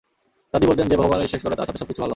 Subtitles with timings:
[0.53, 2.09] দাদী বলতেন, যে ভগবানে বিশ্বাস করে, তার সাথে সবকিছু ভালোই হয়।